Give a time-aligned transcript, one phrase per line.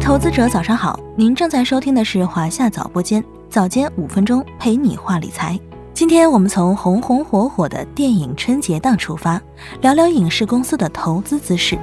[0.00, 5.58] 投资者早上好，您正在收听的是华夏早播间，早间五分钟陪你话理财。
[5.94, 9.40] 今天我们从红红火火的电影春节档出发，
[9.82, 11.78] 聊聊影视公司的投资姿势。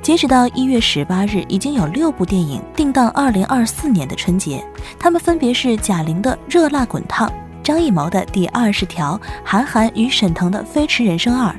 [0.00, 4.64] 截止到一月十八日，已经有六部电影定档二零二四年的春节，
[4.98, 7.28] 他们分别是贾玲的《热辣滚烫》、
[7.64, 11.50] 张艺谋的《第二十条》、韩寒与沈腾的《飞驰人生二》、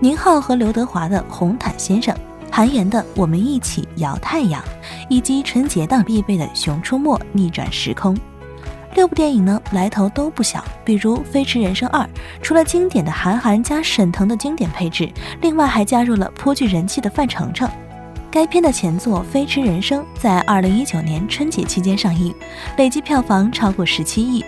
[0.00, 2.12] 宁浩和刘德华的《红毯先生》。
[2.56, 4.62] 韩延的《我们一起摇太阳》，
[5.08, 8.16] 以及春节档必备的《熊出没》逆转时空，
[8.94, 10.64] 六部电影呢来头都不小。
[10.84, 12.00] 比如《飞驰人生二》，
[12.40, 17.68] 除了经典的韩寒加沈腾的经典配置，另外还加入了颇具人气的范丞丞。
[18.30, 22.32] 该片的前作《飞驰人生》在二零一九年春节期间上映，
[22.76, 24.44] 累计票房超过十七亿。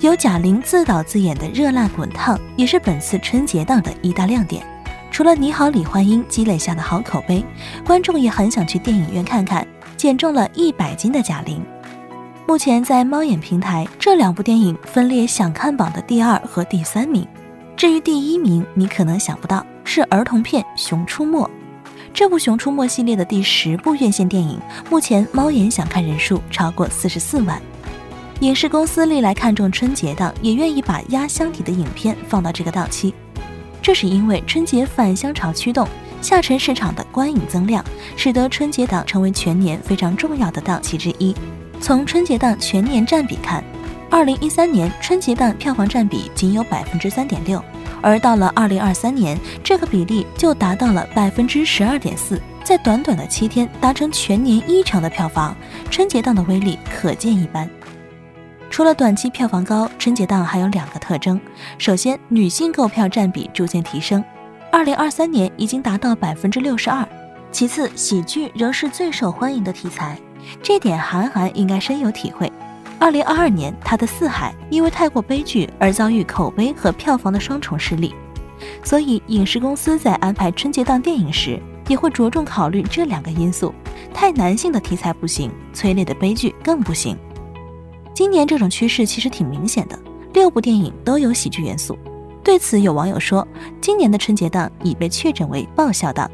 [0.00, 4.66] 由贾玲自导自演的《热辣滚烫》也是本次春节档的一大亮点。
[5.14, 7.44] 除了你好，李焕英积累下的好口碑，
[7.86, 9.64] 观众也很想去电影院看看
[9.96, 11.64] 减重了一百斤的贾玲。
[12.48, 17.24] 目前在猫眼平台，这两部电影分列想看榜的第二和第三名。
[17.76, 21.46] 至于第一名，你可能想不到是儿童片《熊出没》。
[22.12, 27.62] 这部《熊出没》系列的第十部院线电影，目前猫眼想看人数超过四十四万。
[28.40, 33.14] 影视公司历来看重春节档，也愿意把压箱底的影片放到这个档期。
[33.84, 35.86] 这是因为春节返乡潮驱动
[36.22, 37.84] 下沉市场的观影增量，
[38.16, 41.36] 使得春节档成为全年非常重要的档期之一。
[41.82, 43.62] 从春节档全年占比看，
[44.10, 47.62] 二零一三年春节档票房占比仅有百分之三点六，
[48.00, 55.54] 而到了二零二三年，这个比例就达到了百分之十二点四，在短短的七天达成全年一成的票房，
[55.90, 57.68] 春节档的威力可见一斑。
[58.74, 61.40] 除了短期票房高，春节档还有两个特征。
[61.78, 64.24] 首先，女性购票占比逐渐提升，
[64.72, 67.06] 二零二三年已经达到百分之六十二。
[67.52, 70.18] 其次，喜剧仍是最受欢迎的题材，
[70.60, 72.52] 这点韩寒应该深有体会。
[72.98, 78.12] 二零二二年，他的《四海》因为太过悲剧而遭遇口碑和票房的双重失利，
[78.82, 83.72] 所以影视公司在安排春节档电影时，也会着重考虑这两个因素。
[84.12, 87.16] 太男性的题材不行，催泪的悲剧更不行。
[88.14, 89.98] 今年这种趋势其实挺明显的，
[90.32, 91.98] 六部电影都有喜剧元素。
[92.44, 93.46] 对此，有网友说，
[93.80, 96.30] 今年的春节档已被确诊为爆笑档。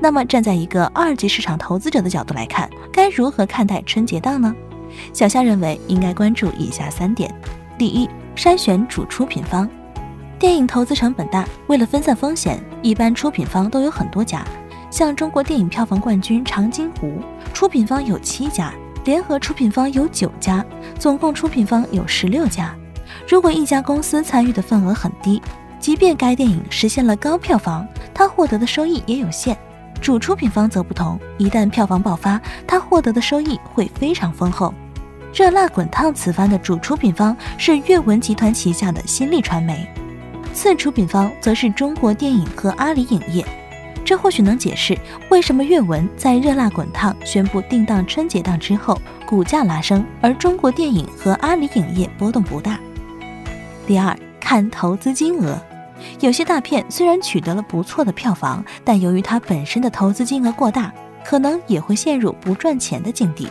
[0.00, 4.52] 那么，站在一个二级市场投资者的角度来看，该如何看待春节档呢？
[5.12, 7.32] 小夏认为应该关注以下三点：
[7.78, 9.68] 第一，筛选主出品方。
[10.36, 14.44] 电影投资成本大，为了分散风险，一般出品方都有很多家。
[14.90, 17.06] 像中国电影票房冠军《长津湖》，
[17.52, 18.72] 出品方有七家。
[19.04, 20.64] 联合出品方有九家，
[20.98, 22.74] 总共出品方有十六家。
[23.26, 25.40] 如果一家公司参与的份额很低，
[25.78, 29.56] 即便该电影实现了高票房，它获得的收益也有限。
[30.00, 34.72] 主出品方则不同，一旦票房爆发，它获得的收益会非常丰厚。
[35.32, 39.86] 热辣滚烫此番的主出品方是阅文集团旗下的新力传媒，
[40.52, 43.44] 次出品方则是中国电影和阿里影业。
[44.10, 44.98] 这或许能解释
[45.28, 52.76] 为什么阅文在《热辣滚烫》宣布定档春节档之后，股价拉升，而中国电影和阿里影业波动不大。
[53.86, 55.56] 第二，看投资金额，
[56.18, 60.92] 有些大片虽然取得了不错的票房，但由于它本身的投资金额过大，
[61.24, 63.46] 可能也会陷入不赚钱的境地。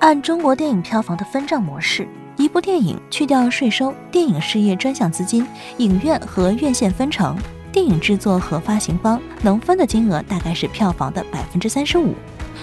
[0.00, 2.06] 按中国电影票房的分账模式，
[2.36, 5.46] 一部电影去掉税收、电影事业专项资金、
[5.78, 7.34] 影院和院线分成。
[7.74, 12.14] 电影制作和发行方能分的金额大概是票房的百分之三十五，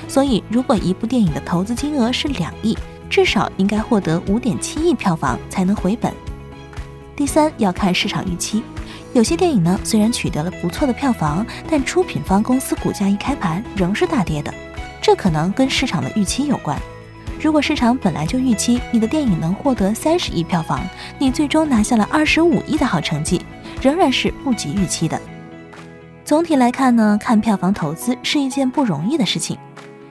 [0.07, 2.77] 所以如果一部电影的投资金额是两亿，
[3.09, 6.13] 至少应该获得五点七亿票房才能回本。
[7.13, 8.63] 第三要看市场预期，
[9.11, 14.53] 有些电影呢虽然取得了不错的票房，但出品方公司股价一开盘仍是大跌的，
[15.01, 16.79] 这可能跟市场的预期有关。
[17.41, 20.79] 如果市场本来就预期你的电影能获得三十亿票房，
[21.19, 23.41] 你最终拿下了二十五亿的好成绩。
[23.81, 25.19] 仍然是不及预期的。
[26.23, 29.57] 总体来看呢，看票房投资是一件不容易的事情。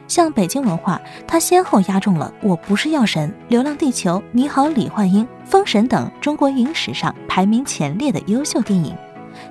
[0.06, 8.92] 像北京文化，它先后押中了《我不是药神》《流浪地球》《你好，李焕英》《封神》等中国影史上排名前列的优秀电影，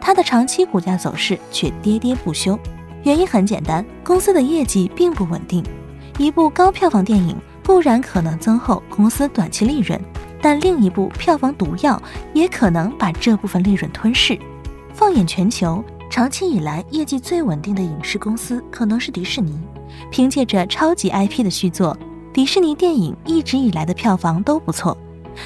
[0.01, 2.59] 它的长期股价走势却跌跌不休。
[3.03, 5.63] 原因很简单，公司的业绩并不稳定。
[6.17, 7.33] 一部高票房电影
[7.65, 9.97] 固然可能增厚公司短期利润。
[10.41, 12.01] 但另一部票房毒药
[12.33, 14.37] 也可能把这部分利润吞噬。
[14.93, 19.59] 放眼全球，长期以来业绩最稳定的影视公司可能是迪士尼。
[20.11, 21.97] 凭借着超级 IP 的续作，
[22.33, 24.97] 迪士尼电影一直以来的票房都不错。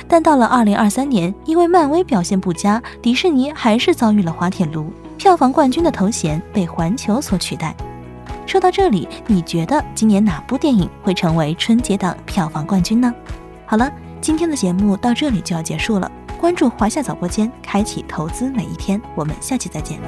[0.07, 7.75] 但到了2023年，因为漫威表现不佳，迪士尼还是遭遇了滑铁卢，票房冠军的头衔被环球所取代。
[8.45, 13.13] 说到这里，你觉得今年哪部电影会成为春节档票房冠军呢？
[13.65, 13.91] 好了，
[14.23, 16.09] 今天的节目到这里就要结束了。
[16.39, 19.01] 关注华夏早播间，开启投资每一天。
[19.15, 19.99] 我们下期再见。